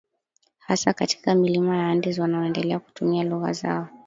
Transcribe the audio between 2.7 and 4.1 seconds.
kutumia lugha zao